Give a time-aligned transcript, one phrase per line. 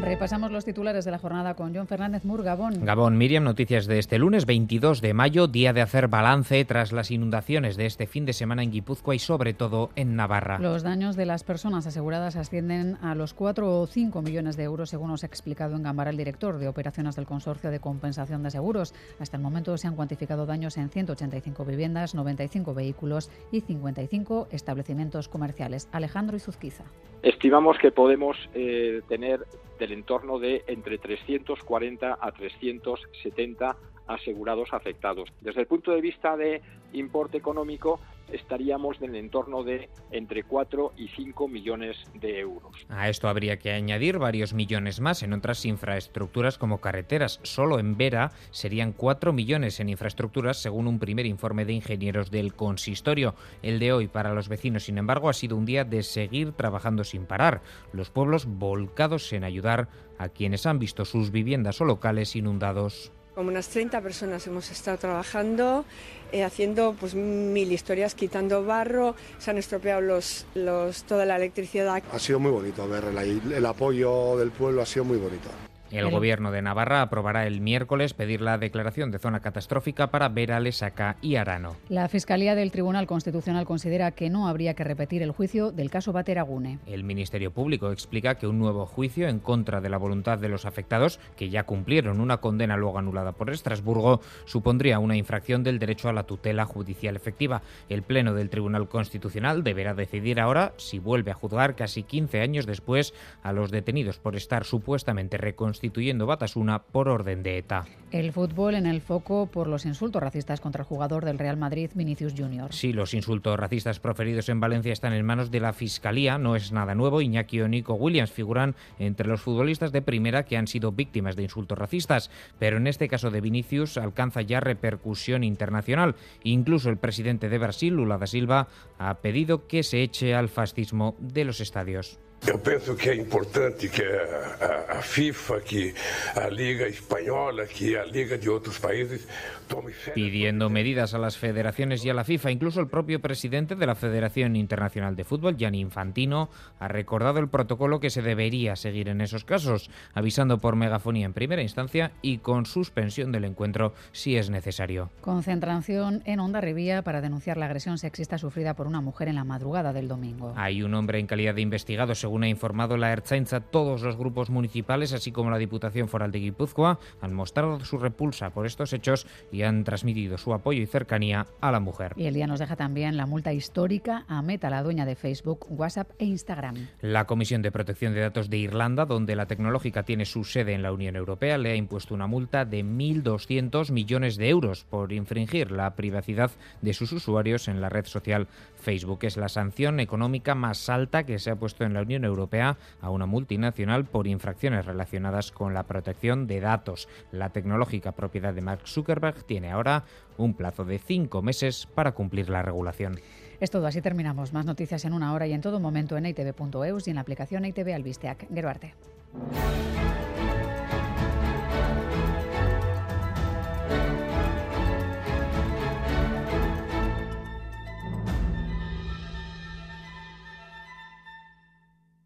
[0.00, 2.84] Repasamos los titulares de la jornada con John Fernández Mur, Gabón.
[2.84, 7.10] Gabón, Miriam, noticias de este lunes 22 de mayo, día de hacer balance tras las
[7.10, 10.58] inundaciones de este fin de semana en Guipúzcoa y sobre todo en Navarra.
[10.60, 14.90] Los daños de las personas aseguradas ascienden a los 4 o 5 millones de euros,
[14.90, 18.50] según nos ha explicado en Gambara el director de operaciones del Consorcio de Compensación de
[18.50, 18.94] Seguros.
[19.18, 25.28] Hasta el momento se han cuantificado daños en 185 viviendas, 95 vehículos y 55 establecimientos
[25.28, 25.88] comerciales.
[25.92, 26.84] Alejandro Izuzquiza.
[27.22, 29.44] Estimamos que podemos eh, tener
[29.78, 33.76] del entorno de entre 340 a 370
[34.08, 35.28] asegurados afectados.
[35.40, 36.62] Desde el punto de vista de
[36.92, 38.00] importe económico,
[38.32, 42.86] estaríamos en el entorno de entre 4 y 5 millones de euros.
[42.88, 47.40] A esto habría que añadir varios millones más en otras infraestructuras como carreteras.
[47.42, 52.54] Solo en Vera serían 4 millones en infraestructuras según un primer informe de ingenieros del
[52.54, 53.34] consistorio.
[53.62, 57.04] El de hoy para los vecinos, sin embargo, ha sido un día de seguir trabajando
[57.04, 57.62] sin parar.
[57.92, 63.12] Los pueblos volcados en ayudar a quienes han visto sus viviendas o locales inundados.
[63.38, 65.84] Como unas 30 personas hemos estado trabajando,
[66.32, 72.02] eh, haciendo pues mil historias, quitando barro, se han estropeado los, los, toda la electricidad.
[72.12, 75.50] Ha sido muy bonito ver el, el apoyo del pueblo, ha sido muy bonito.
[75.90, 80.60] El gobierno de Navarra aprobará el miércoles pedir la declaración de zona catastrófica para Vera,
[80.60, 81.76] Lesaca y Arano.
[81.88, 86.12] La Fiscalía del Tribunal Constitucional considera que no habría que repetir el juicio del caso
[86.12, 86.78] Bateragune.
[86.86, 90.66] El Ministerio Público explica que un nuevo juicio en contra de la voluntad de los
[90.66, 96.10] afectados, que ya cumplieron una condena luego anulada por Estrasburgo, supondría una infracción del derecho
[96.10, 97.62] a la tutela judicial efectiva.
[97.88, 102.66] El Pleno del Tribunal Constitucional deberá decidir ahora si vuelve a juzgar casi 15 años
[102.66, 107.86] después a los detenidos por estar supuestamente reconstruidos constituyendo Batasuna por orden de ETA.
[108.10, 111.90] El fútbol en el foco por los insultos racistas contra el jugador del Real Madrid,
[111.94, 112.72] Vinicius Junior.
[112.72, 116.36] Sí, los insultos racistas proferidos en Valencia están en manos de la Fiscalía.
[116.36, 117.20] No es nada nuevo.
[117.20, 121.44] Iñaki o Nico Williams figuran entre los futbolistas de primera que han sido víctimas de
[121.44, 122.30] insultos racistas.
[122.58, 126.16] Pero en este caso de Vinicius alcanza ya repercusión internacional.
[126.42, 128.66] Incluso el presidente de Brasil, Lula da Silva,
[128.98, 132.18] ha pedido que se eche al fascismo de los estadios.
[132.46, 135.92] Eu penso que é importante que a, a, a, FIFA, que
[136.36, 139.26] a Liga Espanhola, que a Liga de outros países
[139.68, 143.86] tome Pidiendo medidas a las federaciones y a la FIFA, incluso el propio presidente de
[143.86, 149.08] la Federación Internacional de Fútbol, Gianni Infantino, ha recordado el protocolo que se debería seguir
[149.08, 154.36] en esos casos, avisando por megafonía en primera instancia y con suspensión del encuentro si
[154.36, 155.10] es necesario.
[155.20, 159.44] Concentración en Onda Rivía para denunciar la agresión sexista sufrida por una mujer en la
[159.44, 160.54] madrugada del domingo.
[160.56, 164.50] Hay un hombre en calidad de investigado, según ha informado la Ertzaintza, todos los grupos
[164.50, 169.26] municipales, así como la Diputación Foral de Guipúzcoa, han mostrado su repulsa por estos hechos
[169.50, 172.12] y han transmitido su apoyo y cercanía a la mujer.
[172.16, 175.66] Y el día nos deja también la multa histórica a Meta, la dueña de Facebook,
[175.68, 176.76] WhatsApp e Instagram.
[177.00, 180.82] La Comisión de Protección de Datos de Irlanda, donde la tecnológica tiene su sede en
[180.82, 185.70] la Unión Europea, le ha impuesto una multa de 1.200 millones de euros por infringir
[185.70, 186.50] la privacidad
[186.82, 189.20] de sus usuarios en la red social Facebook.
[189.22, 193.10] Es la sanción económica más alta que se ha puesto en la Unión Europea a
[193.10, 197.08] una multinacional por infracciones relacionadas con la protección de datos.
[197.32, 200.04] La tecnológica propiedad de Mark Zuckerberg tiene ahora
[200.36, 203.20] un plazo de cinco meses para cumplir la regulación.
[203.60, 204.52] Es todo, así terminamos.
[204.52, 207.64] Más noticias en una hora y en todo momento en itv.eus y en la aplicación
[207.64, 208.46] ITV Albisteac.
[208.52, 208.94] Geruarte.